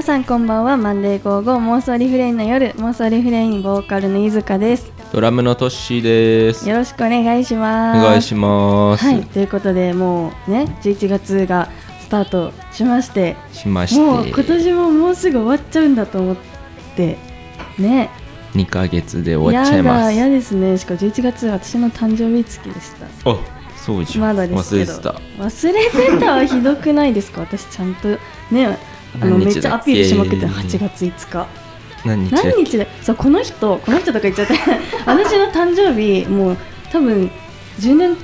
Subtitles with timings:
[0.00, 0.78] 皆さんこんばんは。
[0.78, 1.58] マンデーゴーゴー。
[1.58, 2.70] 妄想リフレインの夜。
[2.76, 4.90] 妄想リフレインボーカルの飯塚です。
[5.12, 6.66] ドラムのトッシーです。
[6.66, 8.00] よろしくお願いします。
[8.00, 9.22] お願いします、はい。
[9.26, 11.68] ということでもうね11月が
[12.00, 13.36] スタートしまして。
[13.52, 14.00] しまして。
[14.00, 16.36] もう今年ももうすぐ終わっちゃうんだと思っ
[16.96, 17.18] て。
[17.78, 18.08] ね。
[18.54, 20.14] 2ヶ月で終わっちゃいます。
[20.14, 20.78] 嫌ですね。
[20.78, 23.30] しかも11月は私の誕生日月でした。
[23.30, 23.36] あ
[23.76, 24.24] そうじゃん。
[24.24, 24.92] まだですけど。
[24.94, 25.44] 忘れてた。
[25.44, 27.42] 忘れてたはひどくないですか？
[27.42, 28.08] 私ちゃんと
[28.50, 28.78] ね
[29.20, 31.46] あの何めっちゃアピールしまくって8月5日。
[32.04, 34.54] 何日何日でそうこの人この人とか言っちゃって。
[35.06, 36.56] 私の誕生日もう
[36.90, 37.30] 多分
[37.78, 38.16] 10年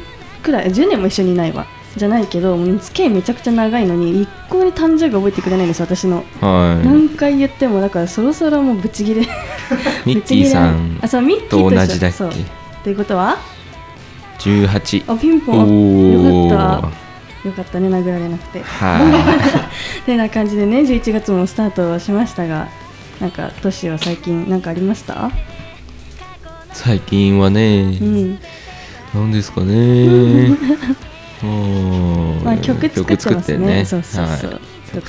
[0.43, 1.67] くらい10年も一緒にいないわ。
[1.97, 9.23] じゃないけど付き合いめちゃくちゃ長いのに一向に誕生日覚えてくれないんです私の、は何回言ってもだからそろそろもうブチギレ。
[9.23, 9.27] い
[10.05, 12.45] ミッキーさんあそうミッキーと同じだっけ？
[12.85, 13.39] ということは
[14.41, 16.51] ？18あピンポおン。
[16.51, 17.06] よかーった
[17.47, 18.63] よかったね殴られなくて。
[18.63, 19.71] は
[20.05, 22.69] てな感じでね11月もスタートはしましたが
[23.21, 25.15] なんかトシは最近何かありました？
[25.15, 25.31] い
[26.73, 28.39] 最近はね、うん。
[29.15, 30.51] なんですかね。
[31.43, 33.85] うんまあ曲作ってますね。
[33.85, 34.51] そうそうそう。
[34.51, 34.61] はい。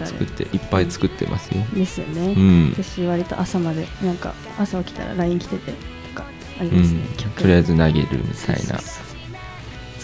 [0.06, 1.64] 作っていっぱい作ってますよ。
[1.74, 2.74] ですよね、うん。
[2.76, 5.76] 私割と朝までなんか朝起きたら LINE 来ててと
[6.16, 6.26] か
[6.60, 7.42] ありうんますね、曲。
[7.42, 8.80] とりあえず投げるみたいな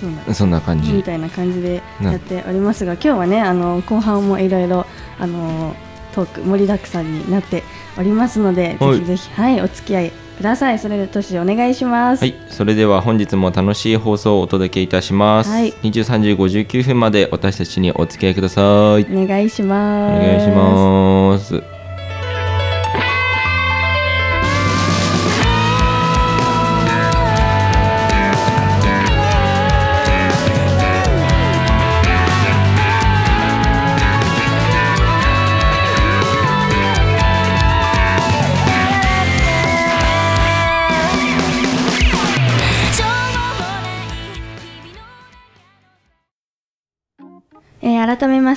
[0.04, 0.34] そんです。
[0.34, 0.92] そんな感じ。
[0.92, 4.86] みたいな感じでやっておりますが今日はねあの後半もいろいろ
[5.20, 5.76] あの
[6.14, 7.64] トーク盛りだくさんになって
[7.98, 8.94] おりますので、はい。
[8.95, 10.80] ぜひぜひはいお付き合いください。
[10.80, 15.50] それでトシお願いしますはい、それでは本日も楽しい放送をお届けいたします。
[15.50, 15.72] はい。
[15.72, 18.64] 23時59分まで私たちにお付き合いください。
[18.64, 20.28] お願いしおます。
[20.28, 21.83] 願いします。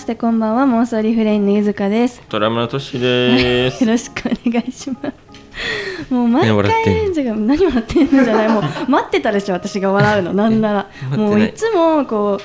[0.07, 2.23] してこんばんは妄想リフレインのゆずかです。
[2.29, 3.83] ドラムのトシです。
[3.83, 6.15] よろしくお願いします。
[6.15, 8.47] もう毎何笑ってん回違う何笑ってんのじゃない。
[8.55, 10.33] もう待ってたでしょ私が笑うの。
[10.33, 10.91] なんなら。
[11.19, 12.43] もういつもこう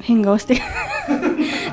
[0.00, 0.62] 変顔して。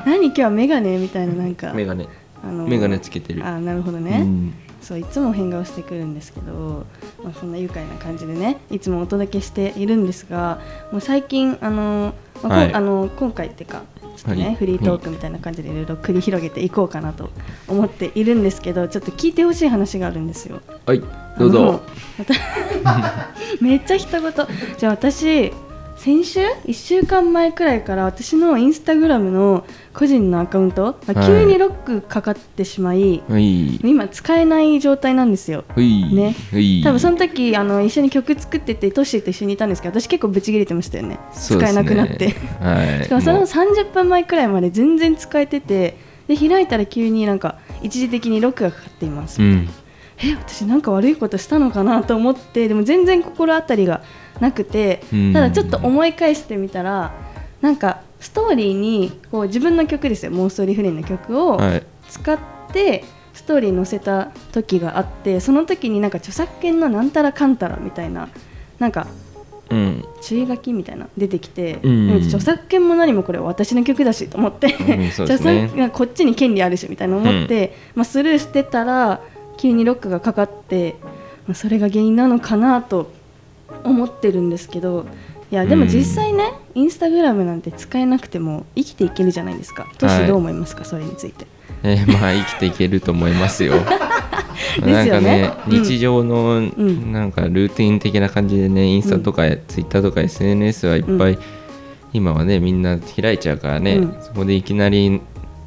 [0.04, 1.72] 何今日はメガネみたいななんか。
[1.72, 2.08] メガネ。
[2.42, 3.46] あのメガネつけてる。
[3.46, 4.52] あなるほどうね、ん。
[4.82, 6.86] そういつも変顔してくるんですけど、
[7.22, 10.58] まあ、そんな愉快な感じでねいつもお届けしているんですが
[10.90, 12.74] もう最近あの、まあはい。
[12.74, 13.82] あの今回っていうか
[14.16, 17.30] ちょっとね、はいフリートークみたいな感じでいろいろ繰り広げていこうかなと
[17.68, 20.60] 思っているんですけどちょっと聞いてほしい話があるんですよ。
[20.86, 21.02] はい、
[21.38, 21.80] どうぞ。
[23.60, 24.32] めっちゃ一言
[24.78, 25.52] じゃあ私
[25.96, 30.96] 先週？1週間前くらいから私のインスタグラムの個人のアカウント？
[31.26, 33.76] 急にロックかかってしまい、はい。
[33.76, 35.64] 今使えない状態なんですよ。
[35.68, 36.12] はい。
[36.12, 36.82] ねはい。
[36.82, 43.04] 多分その時あの一緒に曲作っててトッシーと一緒にいたんですけど私結構ブチ切れてましたよね使えなくなって、はい。
[43.04, 45.96] しかもそのう30分前くらいまで全然使えてて
[46.26, 49.68] で開いたら急になんか一時的にロックがかかっています、うん。
[50.18, 54.02] え私なんか悪いことしたのかなと思ってでも全然心当たりが
[54.40, 57.12] なくてうんただちょっと思い返してみたら
[57.60, 61.82] なんかストーリーにこう自分の曲ですよ妄想リフレインの曲をはい。
[62.08, 62.38] 使っ
[62.72, 63.04] て
[63.34, 68.30] ストーリー載せた時があってその時になんか著作権のなんたらかんたらみたいな
[68.78, 69.06] なんか
[69.68, 70.04] うん。
[70.22, 79.20] 注意書きみたいな出てきて、うん著作権も何もこれ私の曲だしと思って、うんそうです著ね作権こっちに権利あるしみたいな思って、まあ、スルーしてたら
[79.58, 80.96] 急にロックがかかって、
[81.46, 83.12] まあ、それが原因なのかなと
[83.84, 85.06] 思ってるんですけど
[85.54, 89.86] いやでも実際ね、インスタグラムなんて使えなくても生きていけるじゃないですか。
[89.98, 91.46] トシはいどう思いますか、それについて。
[91.84, 93.74] えーまあ生きていけると思いますよ。
[94.84, 101.38] ねなんかね、うん日常のんなんかルーティン的な感じでね、インスタとかツイッターとか SNS はいっぱい、
[102.12, 105.20] 今はねみんな開いちゃうからね、うんそこでいきなり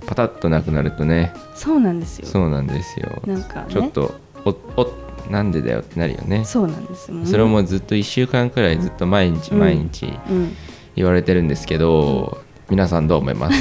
[0.05, 2.27] パタッとなくなるとねそうなんですよ。
[2.27, 3.21] そうなんですよ。
[3.25, 6.45] なんかねちょっとおおなんでだよってなるよね。
[6.45, 7.11] そうなんです。
[7.11, 7.25] よ。
[7.25, 9.59] それをもうずっと1週間くらいずっと毎日うん。
[9.59, 10.55] 毎日うん、
[10.95, 12.37] 言われてるんですけど、
[12.69, 13.57] 皆さんどう思います？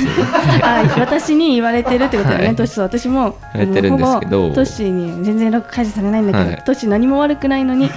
[0.62, 2.56] あ私に言われてるってことだよね、はい。
[2.56, 4.52] トッシー私も言われてるんですけど。
[4.52, 6.64] トッシーに全然解除されないんだけど、はい。
[6.64, 7.90] トッシー何も悪くないのに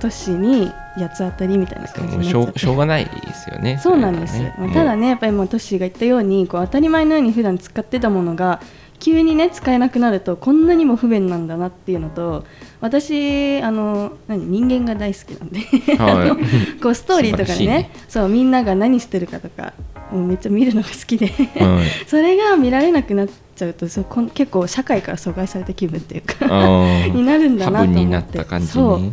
[0.00, 3.78] トッシーに八つ当たりみたいな感じしょしょうがないですよね。
[3.82, 8.60] そうなんです、れはまあただもねやっぱりもうトッシーが言ったようにこう当たり前のように普段使ってたものが
[8.98, 12.44] 急にね使えなくなるとこんなにも不便なんだなっていうのと
[12.80, 15.60] 私あの何人間が大好きなんで、
[15.96, 16.36] は
[16.76, 16.80] い。
[16.80, 17.66] こうストーリーとかね。
[17.66, 17.90] ね。
[18.08, 19.74] そうみんなが何してるかとか
[20.10, 21.26] もうめっちゃ見るのが好きで。
[21.26, 21.88] はい。
[22.08, 28.60] それが見られなくなっちゃうとそうこん結構社会から阻害された気分っていうかあ になるんだなと思って。
[28.60, 29.00] そう。
[29.00, 29.12] ね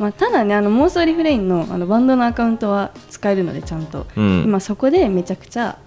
[0.00, 4.42] まあ、ただねあの妄想リフレインのあのバンドのアカウントは使えるのでちゃんと、うん。
[4.44, 5.78] 今そこでめちゃくちゃ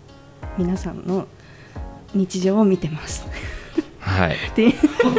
[0.58, 1.28] 皆さんの
[2.14, 3.28] 日常を見てます
[4.08, 4.36] はい。
[4.36, 4.74] っていう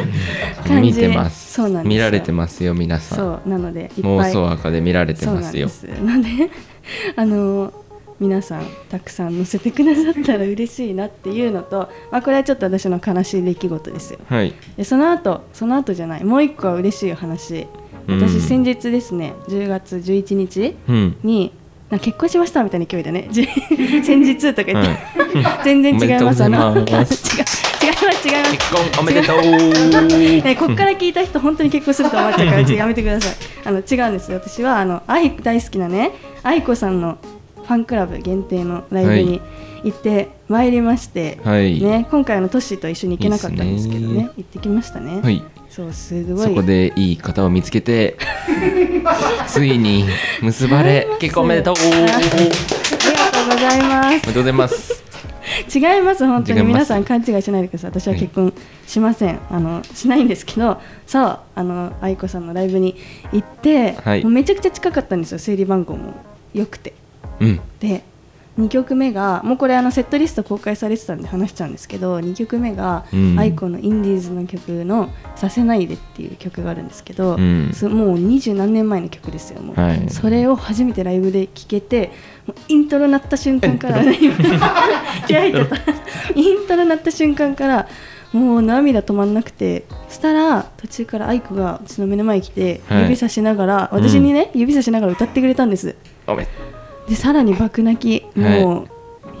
[0.67, 1.53] 感見じてます。
[1.53, 1.89] そうなんですよ。
[1.89, 3.17] 見られてますよ皆さん。
[3.17, 5.57] そうなのでいっ妄想赤で見られてます。
[5.57, 6.35] よそうなんです。
[6.35, 6.51] なので
[7.15, 7.73] あの
[8.19, 14.19] 皆さんたくさん載せてくださったら嬉しいなっていうのと、まあ、これはちょっと私の悲しい出来事ですよ。
[14.27, 14.53] はい。
[14.75, 16.23] でその後その後じゃない。
[16.23, 17.67] もう一個は嬉しい話。
[18.07, 18.19] うん。
[18.19, 21.15] 私先日ですね10月11日うん。
[21.23, 21.53] に
[21.89, 23.47] なんか結婚しましたみたいな勢いだねじ
[24.03, 26.43] 先日とか言って、は全然違います。
[26.43, 26.85] あの違う
[27.81, 28.51] 違います違います。
[28.51, 29.39] 結婚おめでとう。
[30.49, 33.33] えこっから聞いた人本当に結婚すると思っちゃうからやめてください。
[33.65, 34.39] あの違うんですよ。
[34.43, 36.11] 私はあの愛大好きなね
[36.43, 37.17] 愛子さんの
[37.55, 39.41] ファンクラブ限定のライブに
[39.83, 41.79] 行ってまいりまして、はい。
[41.81, 45.43] ね、今回あのトッシーと一緒に行けなかったんですけどねね行ってきましたね、はい。
[45.69, 46.47] そうすごい。
[46.47, 48.17] そこでいい方を見つけて
[49.47, 50.05] ついに
[50.41, 51.75] 結ばれ 結婚おめでとう。
[51.77, 54.07] ありがとうございます。
[54.07, 54.98] おめでとうございます
[55.73, 56.61] 違います本当に。
[56.63, 57.91] 皆さん勘違いしないでください。
[57.91, 58.53] 私は結婚
[58.87, 62.95] しません、あのしないんですけどそうあの愛子さんのライブに
[63.31, 64.23] 行って、はい。
[64.23, 65.39] もうめちゃくちゃ近かったんですよ。
[65.39, 66.13] 整理番号も
[66.53, 66.93] 良くて。
[67.39, 67.59] うん。
[67.79, 68.03] で
[68.57, 73.39] 2曲目がもうこれあのセットリスト公開されてたんで話しちゃうんですけど2曲目がうん。
[73.39, 77.71] 愛子のインディーズの曲の「させないで」っていう曲があるんですけど、うん。
[77.73, 80.09] すもう二十何年前の曲ですよもう、はい。
[80.09, 82.11] それを初めてライブで聴けて
[82.45, 84.03] もうイントロ鳴った瞬間から
[85.27, 85.75] 気合入ってた。
[86.35, 87.87] イントロ鳴った瞬間から
[88.33, 93.03] もう涙止まんなくてそしたら途中から愛子がうちの目の前に来てはい。
[93.03, 95.95] 指さしながら、私にね指さしながら歌ってくれたんです。
[96.27, 96.47] おめ
[97.09, 98.63] でさらに爆泣きはい。
[98.63, 98.87] もう、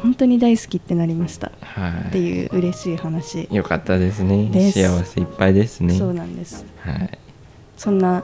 [0.01, 1.51] 本当に大好きってなりました。
[1.61, 4.49] はっていう嬉しい話、いよかったですね。
[4.71, 5.97] 幸せいっぱいですね。
[5.97, 6.65] そうなんです。
[6.79, 7.17] はい。
[7.77, 8.23] そんな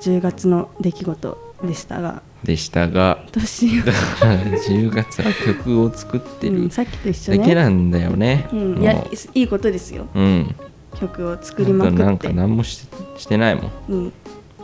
[0.00, 2.22] 10月の出来事でしたが。
[2.44, 3.24] でしたが。
[3.32, 6.62] 年を、だから10月は曲を作ってる。
[6.62, 8.48] うん、さっきと一緒だけね、なんだよね。
[8.52, 8.92] うん、いや
[9.34, 10.06] いいことですよ。
[10.14, 10.54] うん。
[11.00, 12.86] 曲を作りまくあとなんかって何もし
[13.16, 13.70] してないもん。
[13.88, 14.12] うん。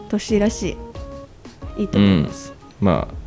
[0.09, 0.77] 年らし
[1.77, 1.83] い。
[1.83, 3.24] いいと思います、まあ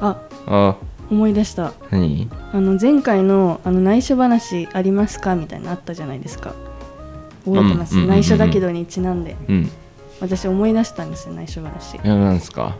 [0.00, 0.16] あ
[0.46, 0.76] あ。
[1.10, 1.72] 思い出した。
[1.90, 2.28] 何？
[2.52, 5.34] あの前回のあの内緒話ありますか？
[5.34, 6.54] みたいなのあったじゃないですか。
[7.44, 9.36] 覚えてます、うんうんうんうん内緒だけどにちなんで。
[9.48, 9.70] うん。
[10.20, 11.96] 私思い出したんですよ内緒話。
[11.96, 12.76] いやなんすか？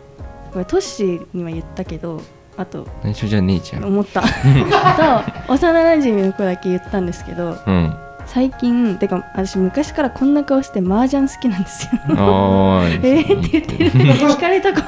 [0.53, 2.21] これトッシーには言ったけど
[2.57, 3.83] あと内緒じゃねえじゃん。
[3.85, 4.21] 思った。
[5.47, 7.93] と幼なじみの子だけ言ったんですけどうん。
[8.27, 11.91] 最近てか私昔からこんな顔して麻雀好きなんですよ。
[12.07, 13.91] えーって言ってる。
[14.31, 14.79] 聞かれた子。
[14.79, 14.85] も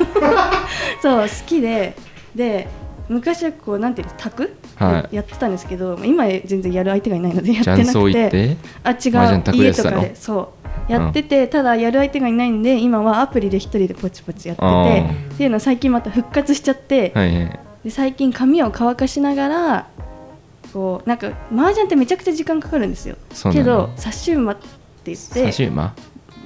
[1.02, 1.96] そう好きで
[2.36, 2.68] で
[3.10, 5.16] 昔はこうなんていうの卓、はい。
[5.16, 8.58] やってたんですけど今全然やる相手がいないのでやってなくて。
[8.84, 9.44] あ違う。
[9.54, 10.16] 家とかで。
[10.16, 10.54] そ
[10.90, 10.92] う。
[10.92, 15.34] やってて、ただやる相手がいないんで今はアプリで一人でポチポチやってあてー。
[15.34, 17.60] っていうのを最近また復活しちゃって、はいはい。
[17.84, 19.88] で最近髪を乾かしながら
[20.72, 23.16] こうなんか麻雀ってめちゃくちゃ時間かかるんですよ。
[23.52, 24.68] けどサッシューマって
[25.06, 25.46] 言って。
[25.46, 25.94] サシウマ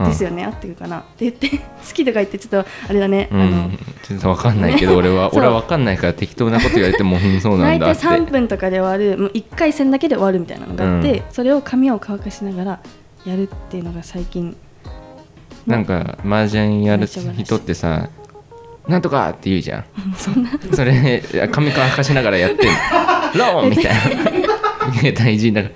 [0.06, 1.00] ですよね、合ってるかな。
[1.00, 11.24] って言って好きとか言ってちょっとあれだね、うん、あのうん、ちょっとわかんないけど俺は 俺はわかんないから適当なこと言われてもうんそうなん大体だって3分とかで終わるもう1回戦だけで終わるみたいなのがあって、うん。
[11.32, 12.80] それを髪を乾かしながら
[13.26, 14.56] やるっていうのが最近
[15.66, 18.10] なんか麻雀やる人ってさ
[18.88, 19.86] なんとかって言うじゃん。
[20.16, 20.52] そんな。
[20.74, 22.74] それ髪乾かしながらやってんの。
[23.36, 23.94] ローンみたい
[25.04, 25.12] な。
[25.14, 25.76] 大事だから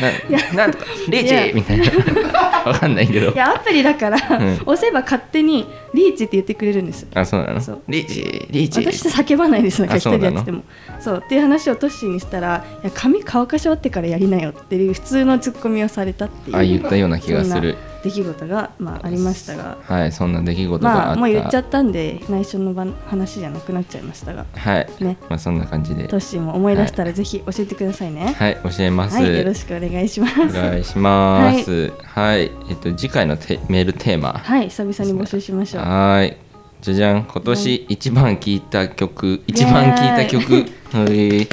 [0.00, 1.54] ななんとかリーチ？
[1.54, 1.84] みたいな。
[2.66, 3.30] わかんないけど。
[3.30, 4.62] いやアプリだから、ん。
[4.66, 7.02] 押せば勝手にリーチって言ってくれるんです。
[7.02, 7.60] よあそうなの？
[7.88, 8.80] リーチリーチ。
[8.84, 10.62] 私叫ばないですなんか一人でやってても。
[11.00, 11.22] そう。
[11.24, 16.56] っていう話をトッシーにしたらいや髪乾かし終わってからやりなよっていう普通のツッコミをされたっていう。
[16.56, 19.78] あ言ったような気がする出来事が、まあ、ありましたが。
[19.82, 24.44] はいそんな出来事があった、まあもう言っちゃったんで内緒の場話じゃなくなっちゃいましたが。
[24.54, 25.16] はい、ね。
[25.30, 26.06] まあそんな感じで。
[26.06, 28.34] トッシーも思い出したらぜひ教えてくださいね。
[28.36, 30.40] はい教えます、はい、よろしくお願いします。
[30.42, 31.92] お願いします。
[32.02, 34.34] はい、えっと次回のテメールテーマ。
[34.34, 35.84] はい久々に募集しましょう。
[35.84, 36.36] はい。
[36.82, 37.24] じゃじゃん。
[37.24, 40.66] 今年一番聴いた曲、一番聴いた曲。
[40.92, 41.48] はい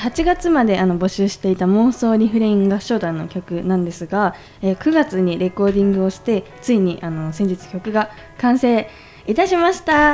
[0.03, 8.89] 8月まであの募集していた妄想リフレイン合唱団の曲なんですが、えー9月にレコーディングをしてついにあの先日曲が完成
[9.25, 10.11] いたしました。
[10.11, 10.13] あ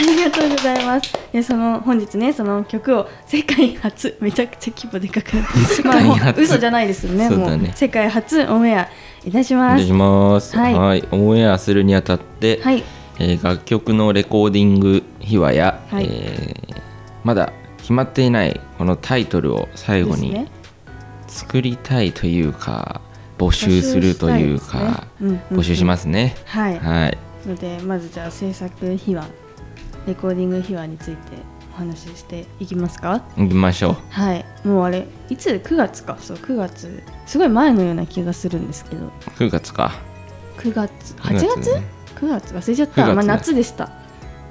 [0.00, 1.12] りがとうございます。
[1.32, 5.36] でその本日ねその曲を世界初めちゃくちゃ規模でかく
[5.84, 7.28] まあ嘘じゃないですよね。
[7.28, 7.36] ね。
[7.36, 8.88] もう世界初オンエア
[9.26, 9.82] いたします。
[9.82, 10.56] いします。
[10.56, 10.74] はい。
[10.74, 12.82] はい、オンエアするにあたって、はい。
[13.18, 16.08] えー楽曲のレコーディング秘話や、はい。
[16.08, 16.78] えー
[17.24, 17.52] まだ
[17.88, 20.46] 決まっていないこのタイトルを最後に
[21.26, 23.00] 作りたいというか
[23.38, 25.16] 募集するというか、募集したいですね。
[25.22, 25.58] うんうんうん。
[25.58, 26.36] 募集しますね。
[26.44, 26.78] はい。
[26.78, 29.26] はい、のでまずじゃあ制作秘話
[30.06, 31.18] レコーディング秘話について
[31.72, 33.24] お話ししていきますか。
[33.38, 33.96] 行きましょう。
[34.10, 34.44] はい。
[34.64, 36.18] もうあれいつ？9月か。
[36.20, 37.02] そう9月。
[37.24, 39.10] すごい前のような気がするんですけど。
[39.38, 39.92] 9月か。
[40.58, 41.14] 9月。
[41.14, 41.82] 8 9月ね
[42.16, 42.54] ?9 月？
[42.54, 43.90] 忘れちゃった、9月まあ、夏でした。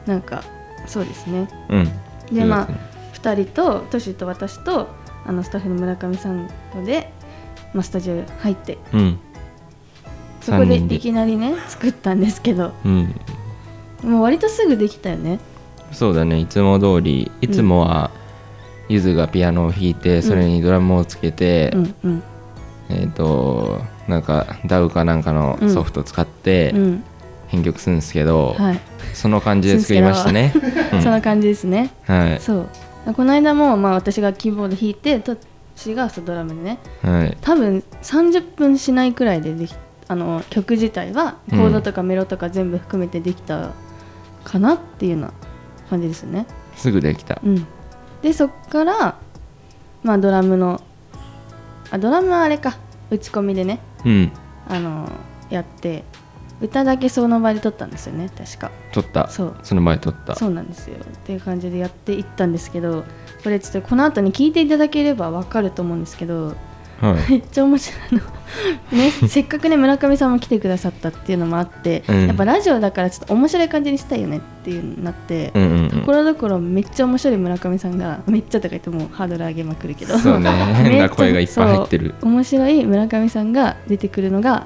[0.08, 0.44] なんか
[0.88, 1.48] そうですね。
[1.70, 2.36] うん。
[2.36, 4.88] でまあ9月ね2人とトシと私と
[5.26, 7.12] あのスタッフの村上さんとで、
[7.74, 9.20] まあ、スタジオ入ってうん。
[10.42, 13.16] そこでいきなりね作ったんですけどうん。
[14.04, 15.40] もう割とすぐできたよね。
[15.92, 16.40] そうだね。
[16.40, 18.12] いつも通りいつもは
[18.90, 22.24] ゆずがピアノを弾いてそれにドラムをつけて、うんうん。
[22.90, 27.04] えっ、となんかダウかなんかのソフト使ってうん。
[27.48, 28.80] 編曲するんですけど、はい。
[29.14, 30.54] その感じで作りましたね。
[30.94, 31.92] う んそんな感じですね。
[32.06, 32.40] はい。
[32.42, 32.70] そう
[33.16, 35.38] この間も、まあ、私がキーボード弾いてト
[35.76, 36.80] シがドラムでね。
[37.02, 37.38] はい。
[37.42, 39.76] 多分30分しないくらいででき
[40.10, 43.72] あの曲自体はコードとかメロとか全部含めてできた
[44.44, 45.34] かなっていうような
[45.90, 46.46] 感じですね。
[46.76, 47.40] すぐできた。
[47.44, 47.68] うん、
[48.22, 49.20] でそっから、
[50.04, 50.82] まあ、ドラムの
[51.92, 52.78] あドラムはあれか。
[53.10, 53.80] 打ち込みでね。
[54.06, 54.32] うん。
[54.68, 55.10] あの
[55.50, 56.04] やって
[56.62, 58.72] 歌だけその場で撮ったんですよね確か。
[58.92, 59.30] 撮った？
[59.30, 59.56] そう。
[59.64, 60.36] その前撮った？
[60.36, 60.98] そうなんですよ。
[60.98, 63.04] っていう感じでやっていったんですけど
[63.44, 66.56] これちょっとこの後に聞いていただければわかると思うんですけど
[67.00, 67.30] はい。
[67.32, 68.22] めっちゃ面白いの。
[68.98, 72.26] ね せっかくね村上さんも来てくださったっていうのもあって、うん。
[72.28, 75.52] やっぱラジオだからちょっと面白い感じにしたいよねっていうなって、
[75.92, 79.10] ところどころめっちゃ面白い村上さんがめっちゃとか言ってもう。
[79.14, 80.18] ハードル上げまくるけど。
[80.18, 80.50] そうね。
[80.74, 82.16] 変な声がいっぱい入ってる。
[82.24, 84.66] 面白い村上さんが出てくるのが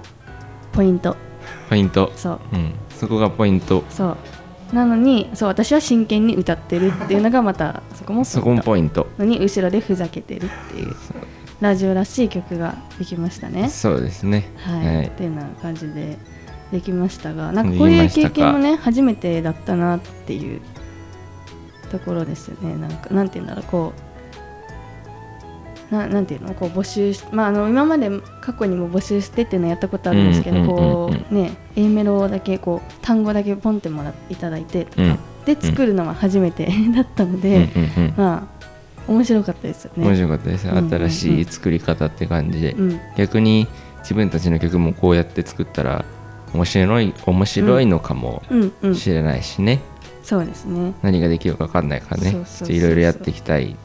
[0.72, 1.18] ポイント
[1.72, 2.12] ポイント。
[2.18, 2.40] そう。
[2.52, 2.74] うん。
[2.90, 3.86] そこがポイント。
[3.90, 4.76] そう。
[4.76, 9.08] なのにそう私は真剣に歌ってるっていうのがまたそこもそこもポイント。
[9.18, 10.94] のに後ろでふざけてるっていう
[11.62, 13.70] ラジオらしい曲ができましたね。
[13.70, 14.50] そうですね。
[14.58, 15.06] はい、はい。
[15.08, 16.18] っていうような感じで
[16.74, 17.78] できましたがなんか。
[17.78, 20.60] こういう経験もね初めてだったなっていう
[21.90, 22.76] ところですよね。
[22.76, 24.11] なんかなんて言うんだろうこう
[25.92, 26.54] ななんていうの？
[26.54, 35.20] こう募集し、まあ、あの今まで過去にも募集してっていうのやったことあるんですけど、こうね A メロだけこう単語だけポンってもらっていただいてとか、うん。
[35.46, 37.68] で作るのは初めてだったのうんで、
[38.16, 40.06] まあ面白かったですよね。
[40.08, 40.68] 面白かったです。
[40.70, 42.74] 新しい作り方って感じで。
[42.74, 43.00] うん。
[43.18, 43.68] 逆に
[44.02, 46.06] 自分たちの曲もこうやって作ったら
[46.54, 48.44] 面白い面白いのかも
[48.94, 49.80] しれないしね、
[50.24, 50.94] そうですね。
[51.02, 52.36] 何ができるか分かんないからね。
[52.68, 53.76] いろいろやっていきたい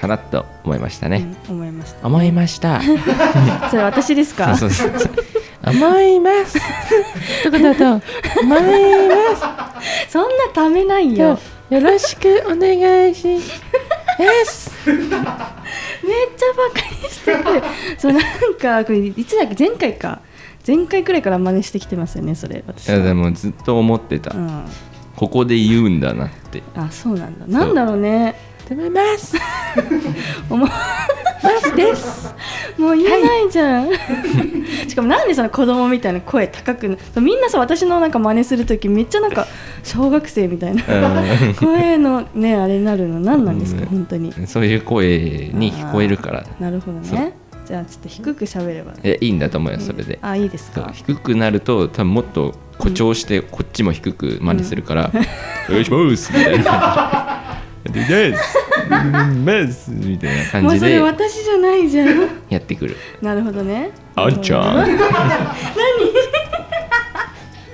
[0.00, 2.06] かなと思いましたね、うん、思いました。
[2.06, 2.80] 思いました
[3.70, 4.56] それ私ですか？
[4.56, 5.10] そうそうそう
[5.66, 6.56] 思います
[7.44, 7.84] どこだと
[8.42, 8.60] 思い
[9.08, 11.36] まそんなためないよ。
[11.36, 13.26] すよろしくお願いし
[14.18, 17.62] ますめっちゃバカにしてくる。
[17.98, 18.22] そうなん
[18.54, 19.68] かこれいつだっけ？
[19.68, 20.20] 前回か
[20.66, 22.96] 前回くらいから真似してきてますよねそれ私は。
[22.96, 24.64] いやでもずっと思ってた、うん。
[25.16, 27.46] ここで言うんだなってあそうなんだ。
[27.46, 28.34] なんだろうね。
[28.74, 29.36] 思います。
[30.50, 30.68] 思う。
[30.68, 32.34] ますです。
[32.78, 33.88] もう言えないじゃん。
[34.88, 39.46] しかもなんでその子供みたいな声高くなみんなさ私のなんか真似する時めっちゃなんか
[39.82, 41.54] 小学生みたいなうん。
[41.54, 43.86] 声のねあれになるの何なんですかうん。
[43.88, 44.32] 本当に。
[44.46, 46.44] そういう声に聞こえるから。
[46.58, 47.34] なるほどね。
[47.66, 48.92] じゃあちょっと低く喋れば。
[49.02, 50.90] いやいいんだと思うよそれで、あいいですか？
[50.92, 55.10] 低くなると多分もっと誇張してこっちも低く真似するから
[55.68, 57.26] 「お願いします」みたいな
[57.84, 58.56] 「でです」
[58.88, 62.28] 「ます」みたいなもうそれ感じで私じゃないじゃん。
[62.48, 62.96] やってくる。
[63.22, 63.90] なるほどね。
[64.16, 64.86] あんちゃん。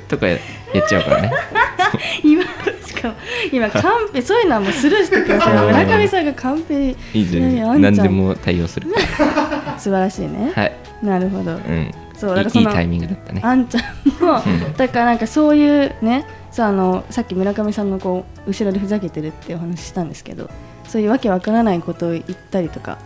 [0.08, 0.40] とかやっ
[0.88, 1.32] ちゃうからね。
[2.22, 3.14] 今しかも
[3.52, 5.54] 今カンペそういうのはもうスルーしてください。
[5.54, 5.60] う。
[5.62, 5.66] ん。
[5.66, 7.56] 村上さんがカンペいいじゃん。
[7.80, 8.90] 何何でも対応する。
[8.90, 10.52] か素晴らしいね。
[10.54, 10.72] らはい。
[11.02, 11.52] なるほど。
[11.52, 11.90] うん。
[12.16, 13.40] そうだからそのいいいいタイミングだったね。
[13.44, 14.42] あんちゃんも、
[14.76, 16.24] だからなんかそういうね
[16.56, 20.48] そうあのさっき村上さんのこう後ろでふざけてるってお話したんですけど
[20.88, 22.96] そういうわけわからないことを言ったりとか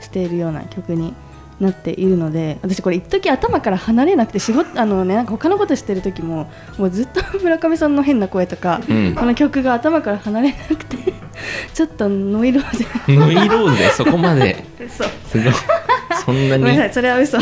[0.00, 1.12] しているような曲に
[1.58, 6.48] なっているので私これ一時頭から離れなくて仕事 あのねなんか他のことしてる時も
[6.78, 9.14] もうずっと村上さんの変な声とか、うん。
[9.16, 10.96] この曲が頭から離れなくて
[11.74, 12.86] ちょっとノイローゼ。
[13.12, 13.90] ノイローゼ？
[13.90, 14.64] そこまで。
[14.78, 15.02] 嘘。
[15.02, 15.52] すごい。
[16.24, 16.62] そんなに？
[16.62, 16.94] ごめんなさい。
[16.94, 17.38] それは嘘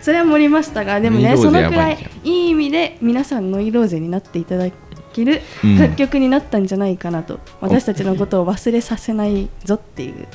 [0.02, 4.70] それは盛りましたがでもねそのくらいいいい意味で皆さんノイローゼになっていただ
[5.12, 5.78] けるうん。
[5.78, 10.26] 楽曲になったんじゃないかなと、私たちのことを忘れさせないぞっていう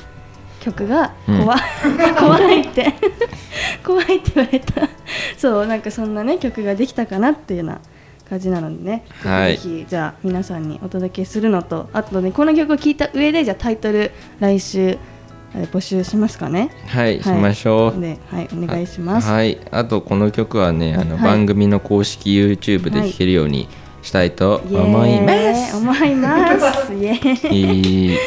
[0.60, 1.56] 曲が怖,
[2.18, 2.92] 怖いって。
[3.84, 4.88] 怖いって言われた。
[5.36, 7.80] そうなんかそんなね曲ができたかなっていうような
[8.28, 9.52] 感じなのでね、はい。
[9.52, 14.98] ぜひじゃあ皆さんにお届けするのとあとねこの曲を聴いた上でじゃあタイトル来週えー
[15.64, 16.70] 募集しますかね。
[16.86, 18.00] はい、しましょう。
[18.00, 19.28] ではいお願いします。
[19.28, 19.58] はい。
[19.70, 23.68] あとこの曲はねあの、はい番組の公式 YouTube で聴けるように
[24.02, 26.94] したいと思います、思います。
[26.94, 28.18] イエーイ。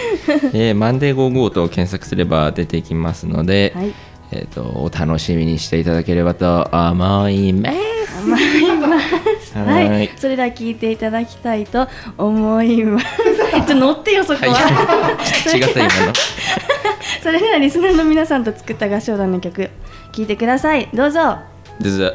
[0.53, 3.93] えマンデー55と検索すれば出てきますので、はい。
[4.31, 7.99] えー、とお楽しみにしていただければと思います。
[8.21, 10.05] 思いますははい。
[10.05, 13.05] い、それでは聞いていただきたいと思います。
[13.51, 15.11] ちょっと乗ってよそこは、は
[15.53, 15.57] い。
[15.59, 16.13] 違った今の。
[17.21, 19.69] それではリスナーの皆さんと作った合唱団の曲
[20.13, 20.89] 聞いてください。
[20.93, 21.37] どうぞ。
[21.79, 22.13] どうぞ。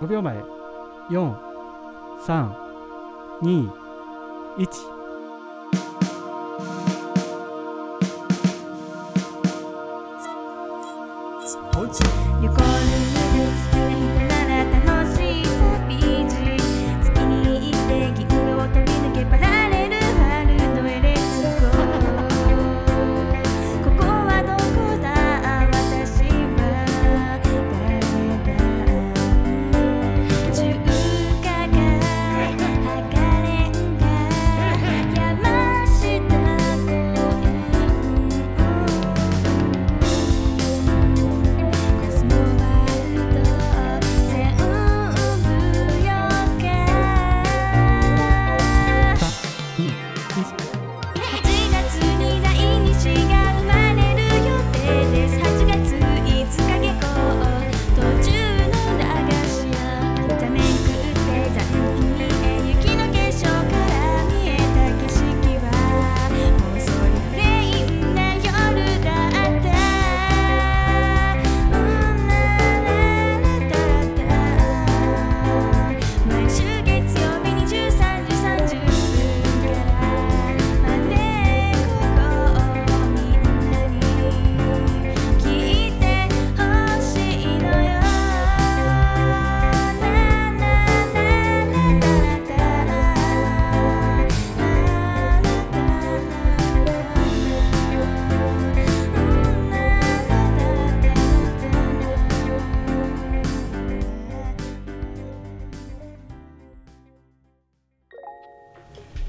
[0.00, 0.34] 5秒前。
[1.10, 1.34] 4
[2.26, 2.52] 3
[3.42, 3.70] 2
[4.58, 4.97] 1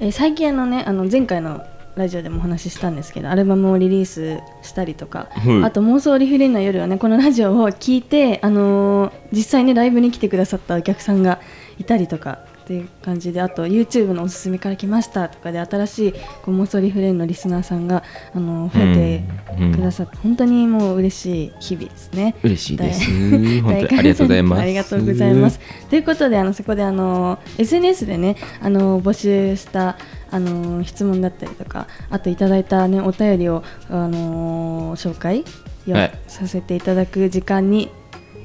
[0.10, 1.64] えー最近あのねあの前回の
[1.96, 5.64] ラジオでもお話ししたんですけどアルバムをリリースしたりとか、はい。
[5.66, 11.40] あと妄想リフレインの夜はねこのラジオを聞いて、あのー実際にライブに来てくださったお客さんが
[11.78, 16.12] いたりとかっていう感じであと YouTube のおすすめから来ましたとかで新しい
[16.44, 19.24] こう妄想リフレインのリスナーさんが、あのー増え
[19.60, 22.36] うんてくださって、本当にもう嬉しい日々ですね。
[22.44, 23.10] 嬉しいです。
[23.10, 24.62] 大本当にありがとうございます。
[24.62, 25.60] ありがとうございます。
[25.90, 29.98] ということであのそこであの SNS でねあの募集した
[30.30, 35.44] あの質問だったりとかあといただいたねお便りをあの紹介
[35.88, 36.12] をはい。
[36.28, 37.90] させていただく時間に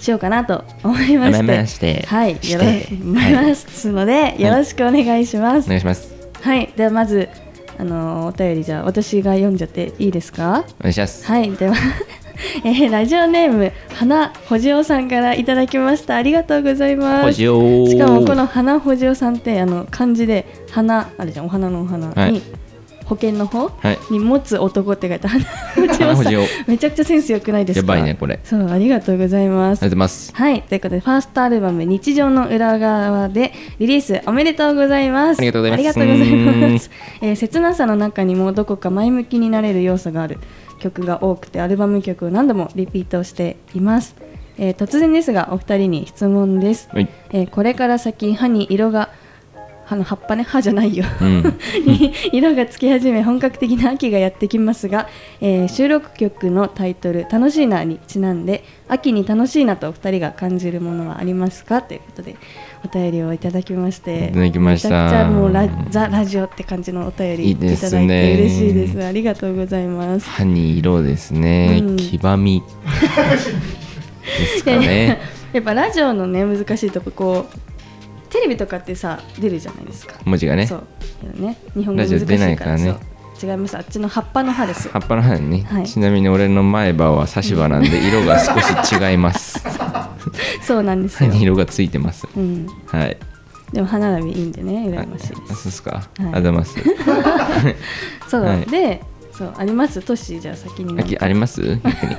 [0.05, 2.05] しようかなと思いまして、まして。
[2.07, 2.33] はい。
[2.33, 5.65] よろして思いますので、よろしくお願いします。
[5.67, 6.15] お願いします。
[6.43, 7.29] はい、ではまず
[7.79, 10.65] あのお便りじゃあ私が読んじゃっていいですか？
[10.81, 11.27] お願いします。
[11.27, 11.75] はい、では、
[12.65, 16.17] えーラジオネーム花ほじおさんからいただきました。
[16.17, 17.33] ありがとうございます。
[17.35, 17.47] し
[17.99, 22.43] かもこの花ほじおさんってあの漢字で花あるじゃん、お花のお花に、はい
[23.05, 26.41] 保険の方はいに持つ男って書いて花ほじおさん花ほじお。
[26.67, 27.95] めちゃくちゃセンス良くないですか？
[27.97, 29.91] やばいねこれありそう、ありがとうございますがとうご。
[29.91, 35.39] ざいますはい、ということで、ファーストアルバム、日常の裏側でリリースおめでとうございます。
[35.39, 36.91] ありがとうございますありがとうございます。
[37.21, 40.39] えー切なさの中にもどこか前向きになれる要素がある
[40.81, 44.17] 曲が多くて、アルバム曲を何度もリピートしています。
[44.57, 46.89] えー突然ですが、お二人に質問です。
[46.93, 49.11] はいえーこれから先、歯に色が
[49.85, 51.43] 歯の葉っぱね歯じゃないよ、うん。
[51.87, 55.09] に色がつき始め本格的な秋がやってきますが、
[55.41, 62.37] えー収録曲のタイトル「楽しいな」にちなんで秋に楽しいなとお二人が感じるものはありますかということで
[62.85, 64.89] お便りをいただきましていただきました。
[64.89, 68.37] めちゃくちゃもうラザ・ラジオって感じのお便りいただいね。
[68.37, 69.05] て嬉しいです。
[69.05, 70.29] ありがとうございます。
[70.29, 71.97] 歯に色ですね、うん。
[71.97, 72.63] 黄ばみ。
[74.25, 75.19] ですかね。
[75.53, 77.74] やっぱラジオのね難しいとここう
[78.35, 80.15] テレビとかってさ出るじゃないですか。
[80.25, 80.67] 文字がね。
[80.67, 81.41] そう。
[81.41, 81.57] ね。
[81.77, 82.39] 日本語ラジオ難しいから。
[82.39, 82.97] 出ないからね。
[83.41, 83.77] 違います。
[83.77, 84.89] あっちの葉っぱの葉です。
[84.89, 85.87] 葉っぱの葉ね、はい。
[85.87, 89.63] ちなみに俺の前歯は差し歯なんで 色が少し違います。
[90.63, 92.27] そうなんですよ、 色がついてます。
[92.37, 93.17] うん、はい。
[93.73, 94.87] でも歯並びいいんでね。
[94.89, 95.63] 羨ましいあです。
[95.63, 96.23] そうっすか、い。
[96.33, 96.75] あざます。
[98.29, 98.67] そう、はい。
[98.67, 99.01] で
[99.33, 100.01] そうあります？
[100.01, 101.61] トッシーじゃあ先にあります？
[101.61, 102.17] 逆に。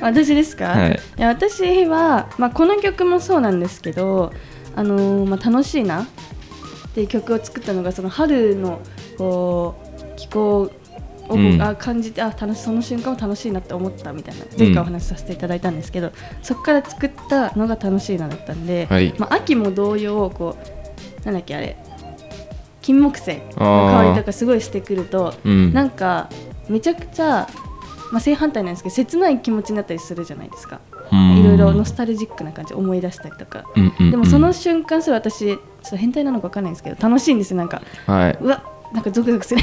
[0.00, 4.32] 私ですか、はいや私は、まあ、この曲もそうなんですけど、
[4.76, 6.02] あのーまあ、楽しいな。
[6.02, 6.06] っ
[6.94, 8.80] ていう曲を作ったのがその春の
[9.18, 10.70] こう気候を、
[11.30, 11.60] うん。
[11.60, 19.12] あ感じてあ楽しその瞬間を楽しいなって思ったみたいな前回お話しさせていただいたんですけど、そこから作ったのが楽しいなだったんで、はい。
[19.18, 20.56] まあ、秋も同様こ
[21.22, 21.76] うなんだっけあれ
[22.80, 25.72] 金木犀の香りとかすごいしてくるとうん。
[25.72, 26.28] なんか
[26.68, 27.48] めちゃくちゃ、
[28.12, 30.80] まあ、正反対なんですけど切ない気持ちになったりするじゃないですか。
[30.92, 30.93] うん
[31.38, 34.10] いろいろノスタルジックな感じ思い出したりとか、うんうんうん。
[34.10, 37.82] でもその瞬間すごい私ちょっと変態なのか分かんないんですけど楽しいんですよなんか。
[38.06, 39.62] はうわなんかゾクゾクする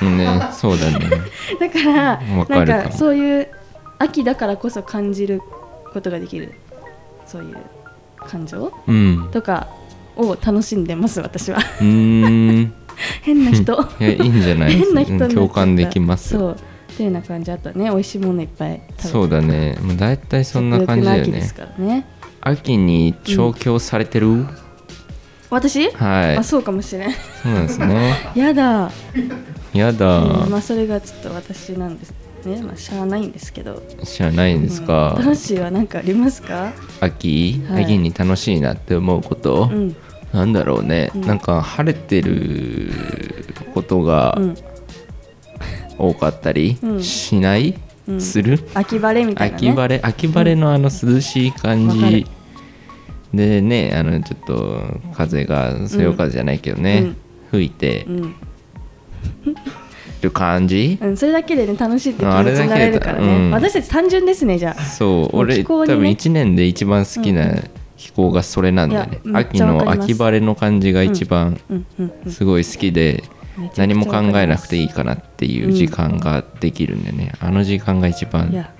[0.00, 1.08] みいねそうだね。
[1.60, 3.48] だからなんかそういう
[3.98, 5.40] 秋だからこそ感じる
[5.92, 6.52] ことができる。
[7.26, 7.56] そういう
[8.18, 9.28] 感情うん。
[9.32, 9.68] とか
[10.16, 11.60] を楽しんでます私は。
[11.80, 13.72] 変な人。
[14.00, 16.30] いやいいんじゃない変な人共感できます。
[16.30, 16.56] そう
[16.92, 17.90] っていうような感じあとね。
[17.90, 19.08] 美味しいものいっぱい食べて。
[19.08, 19.76] そうだね。
[19.80, 21.50] もう大体そんな感じだよね。
[21.78, 22.06] ね。
[22.40, 24.44] 秋に調教されてる、
[25.48, 26.36] 私、はい。
[26.36, 27.10] あそうかもしれん。
[27.10, 28.14] そうなんですね。
[28.34, 28.90] やだ、
[29.72, 32.12] やだ、うんまあそれがちょっと私なんです
[32.44, 32.62] ね。
[32.62, 33.82] まあしゃあないんですけど。
[34.02, 36.72] 知らないんですか、うん、楽しいは何かありますか？
[37.00, 37.84] 秋、はい。
[37.84, 39.96] 秋に楽しいなって思うこと、うん。
[40.32, 41.20] なんだろうね、うん。
[41.20, 42.90] なんか晴れてる
[43.74, 44.54] ことがうん
[46.02, 47.02] 多かったりうん。
[47.02, 48.20] しない、うん。
[48.20, 48.58] する？
[48.74, 50.00] 秋晴れみたいな、ね、秋晴れ。
[50.02, 52.26] 秋晴れのあの涼しい感じ。
[53.32, 57.16] でねあのちょっと風がそよ風じゃないけどね、うん。
[57.50, 58.34] 吹いてうん。
[60.20, 63.50] る感じ、うん、それだけでね楽しいって気ああれだけ持ちになれるからね、うん。
[63.50, 64.82] 私たち単純ですねじゃあ。
[64.82, 65.64] そう俺、ね。
[65.64, 67.56] 多分1年で一番好きな
[67.96, 69.20] 気候がそれなんだよね。
[69.32, 71.58] 秋の秋晴れの感じが一番
[72.28, 73.24] すごい好きで、
[73.76, 78.72] 何も考えなくていいわかなっていう時間ができるんでね、あの時間が一番や。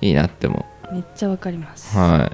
[0.00, 2.30] いいなって思めっちゃわかります、うは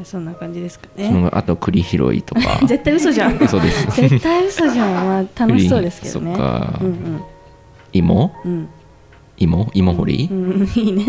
[0.00, 0.04] い。
[0.04, 2.60] そんな感じですかそねのあと栗拾いとか。
[2.66, 3.36] 絶対嘘じゃん。
[3.36, 4.00] 嘘です。
[4.00, 6.34] 絶対嘘じゃん、まあ、楽しそうですけどね。
[6.34, 6.78] そっか。
[6.80, 7.22] うん
[7.92, 8.52] 芋うん。
[8.52, 8.68] うん。
[9.38, 9.70] 芋？
[9.72, 11.04] 芋掘り、うん、いいね。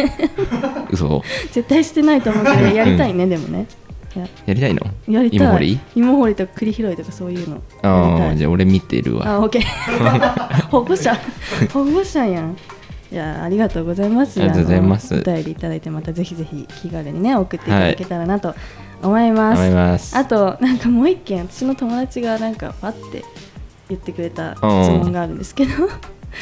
[0.92, 1.24] 嘘。
[1.52, 3.66] 絶対してないと思うけどやりたいね、でもね
[4.16, 4.82] ややりたいの？
[5.08, 5.40] やりたい。
[5.40, 5.80] 芋掘り？
[5.96, 7.62] 芋掘りとか栗拾いとかそういうの。
[7.84, 9.28] ああじゃあ俺見てるわ。
[9.28, 9.64] あオッケー。
[10.70, 11.16] 保護者。
[11.72, 12.58] 保護者やん。
[13.12, 14.40] いやありがとうございます。
[14.40, 15.16] ありがとうございます。
[15.16, 18.54] お便りいただいてまたぜひぜひ気軽にね送っていただけたらなと
[19.02, 20.16] 思います、思います。
[20.18, 23.24] あとなんかもう一件私の友達がなんかパって
[23.90, 25.72] 言ってくれた質問があるんですけど、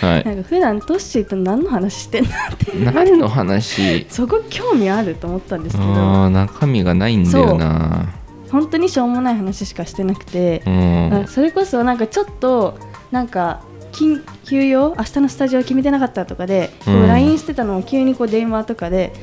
[0.01, 0.25] はい。
[0.25, 4.05] なんか普段トッシーと何の話してんのって何の話？
[4.09, 6.29] そこ興味あると思ったんですけど。
[6.29, 8.13] 中身がないんだよな。
[8.51, 11.13] 本当にしょうもない話しかしてなくて、うん。
[11.13, 12.77] あそれこそなんかちょっと
[13.11, 14.95] なんか緊急用？
[14.97, 17.07] 明日のスタジオ決めてなかったとかで、こううん。
[17.07, 19.13] LINE してたのを急にこう電話とかで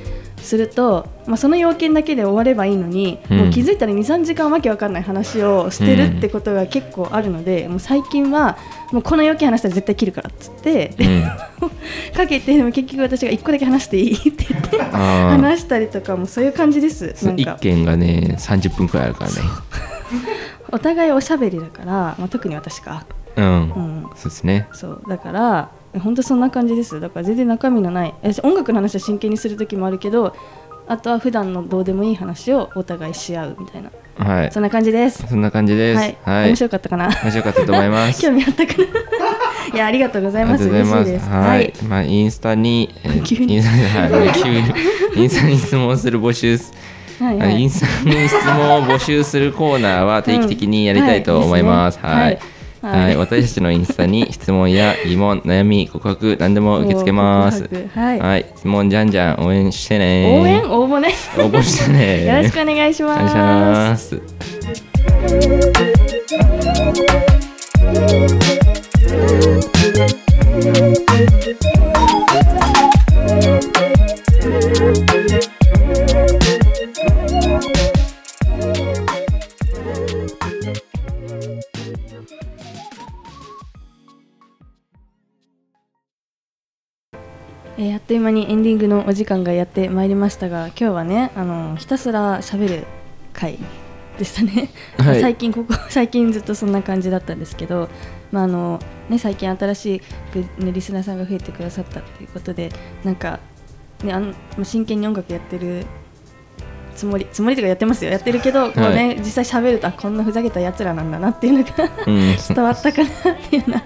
[0.45, 3.39] すると、まあ、その要件だけで終わればいいのに、うん。
[3.39, 8.57] もう気づいたら23時間わけわかんない話をしてるってことが結構あるので、もう最近は
[8.93, 11.25] もうこの要件話したら絶対切るからっつって、うん。
[12.15, 17.13] かけてでも結局私が1個だけ話していいって言って話したりとかもそういう感じです。
[17.17, 17.51] そなんか。
[17.51, 19.37] の一件がね30分くらいあるからね。
[20.71, 24.69] お互いおしゃべりだから、まあ、特に私か、うん、うん、そうですね。
[24.73, 25.03] そう。
[25.09, 27.01] だから本当そんな感じです。
[27.01, 28.15] だから全然中身のない。
[28.23, 30.35] え音楽の話は真剣にする時もあるけど
[30.87, 33.91] あとは普段のどうでもいい話をお互いし合うみたいな。
[34.17, 34.53] はい。
[34.53, 35.27] そんな感じです。
[35.27, 35.99] そんな感じです。
[35.99, 36.49] はい、はい。
[36.49, 37.09] 面白かったかな？
[37.09, 38.23] 面白かったと思います。
[38.23, 38.85] 興味あったかな？
[39.75, 40.65] いやありがとうございます。
[40.65, 41.11] ありがとうございます。
[41.11, 41.31] 嬉しいです。
[41.31, 43.55] はい、まあインスタに、えー 急に。
[43.55, 44.33] インスタはい。
[44.35, 46.73] 急にインスタに質問する募集す、
[47.19, 47.63] はいはい。
[47.63, 51.99] インスタに質問を募集するコーナーは定期的にやりたいと思います。
[52.05, 52.23] うんはい。
[52.25, 52.39] はい
[52.85, 57.67] はいはい、私たちのインスタに質問や疑問、悩み、告白、何でも受け付けます。
[57.95, 60.43] はいはい、質問じゃんじゃん応援してね。
[60.43, 62.27] 応援応募ね応募してね。
[62.29, 64.21] よろしくお願いしお願いしまますす。
[87.85, 92.87] えーあっという間にエンディングのお時間がやってまいりましたが今日はねあのひたすら喋る
[93.35, 93.59] 回
[94.17, 95.21] でしたね、はい。
[95.21, 97.91] 最近ここ 最近ずっとそんな感じだったんですけど、
[98.31, 98.79] まああの
[99.11, 102.71] ね、最近新しく、ね、リスナーさんが増えてくださったっていうことで
[103.03, 103.41] なんか、
[104.05, 105.85] ね、あのまあ真剣に音楽やってる
[106.95, 108.13] つもりつもりとかやってますよ。
[108.13, 111.71] やってるけど、こうねはい実際喋るとあこんなふざけたやつらなんだなっていうのが
[112.07, 112.37] うん。
[112.55, 113.13] 伝わったかなっ
[113.51, 113.85] ていうような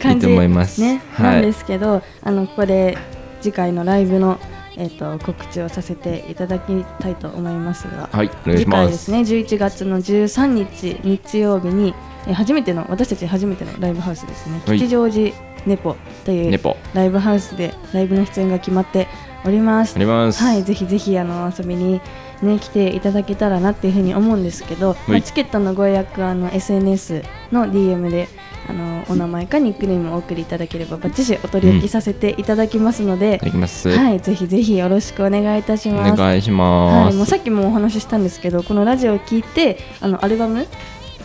[0.00, 0.80] 感じいいと思います。
[0.80, 2.98] ね、はいなんですけどあのここで
[3.40, 4.38] 次回のライブの、
[4.76, 11.94] えー、と告知をさせていただきたいと思いますが、はいお願いしま次回ですすね11月の13日日曜日に、
[12.26, 14.78] えー初めての私たち初めてのライブハウスですねはい。
[14.78, 15.34] 吉祥寺
[15.66, 16.60] ネポという
[16.94, 19.08] ライブハウスでライブの出演が決まって
[19.44, 19.96] おります。
[19.96, 20.42] あります。
[20.42, 22.00] はい、ぜひぜひあの遊びに、
[22.42, 27.22] ね、来ていただけたらなっていうふうに思うんですけど、まあはいチケットのご予約はあの SNS
[27.52, 28.28] の DM で
[28.68, 36.16] あのお名前かニックネームをお送りいただければバッチシお取り置きさせていただきますので、できます、はい、ぜひぜひよろしくお願いいたしおます。
[36.16, 40.66] 願いしはい、ます、もうさっきもお話ししたんですけどこのラジオを聞いてあのアルバム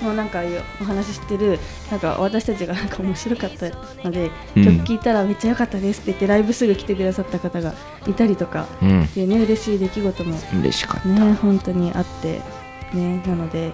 [0.01, 0.41] のなんか
[0.81, 3.69] お話ししてるなんか私たちがなんか面白かった
[4.03, 4.65] ので、うん。
[4.65, 7.73] 曲聴いたらめっちゃ良かったですって言ってライブすぐ来てくださった方が
[8.07, 9.03] いたりとかうん。
[9.03, 12.41] っていうね嬉しい出来事も嬉しかった、ね本当にあって
[12.93, 13.71] ねなので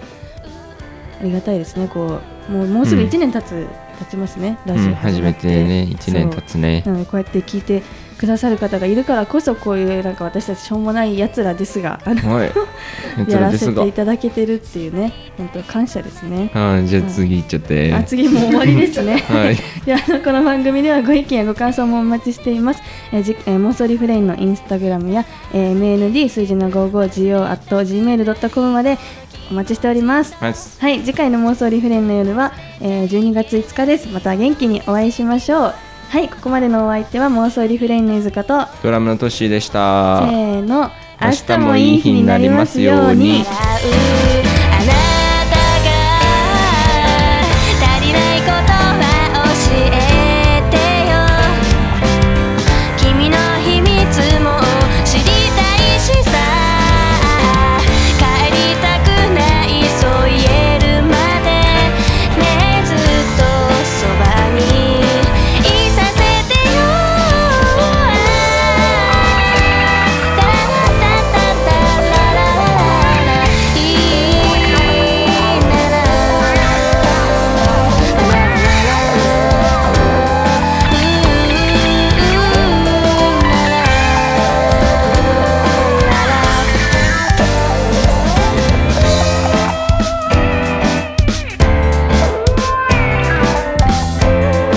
[1.20, 1.88] ありがたいですね。
[1.88, 3.08] こうもうもうすぐうん。
[3.08, 3.68] 1年経つ、
[4.00, 4.58] 経ちますね。
[4.66, 4.88] ラジオ。
[4.88, 6.84] うん、初めてね1年経つね。
[6.86, 7.84] なのでこうやって聞いて
[8.18, 12.52] くださる方がいるからこそこういうなんか私たちしょうもないやつらですがあのはい。
[13.32, 16.52] やらせていただけてるっていうね本当感謝ですね。
[16.54, 19.24] あじゃあ次行っちゃって、あ次もう終わりですね。
[19.28, 19.58] はい。
[19.86, 22.82] であのこの番組ではご意見やご感想もお待ちしています。
[23.12, 28.98] えーじえー、妄想リフレインのインスタグラムや、えー、MND 数字の 55go.gmail.com まで
[29.52, 30.36] お待ちしております。
[30.40, 30.50] は
[30.90, 34.08] い、次回の妄想リフレインの夜は、えー、12月5日です。
[34.10, 35.74] また元気にお会いしましょう。
[36.10, 40.90] はい、ここまでのお相手は妄想リフレインのゆずかと、ドラムのトッシーでしせたーの、
[41.22, 43.44] 明日もいい日になりますように